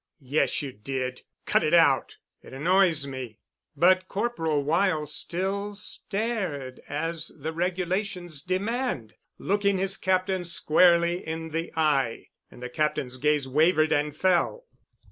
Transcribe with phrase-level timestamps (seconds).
[0.19, 1.21] "Yes, you did.
[1.45, 2.17] Cut it out.
[2.41, 3.37] It annoys me."
[3.77, 11.71] But Corporal Weyl still stared as the regulations demand, looking his Captain squarely in the
[11.75, 12.29] eye.
[12.49, 14.65] And the Captain's gaze wavered and fell.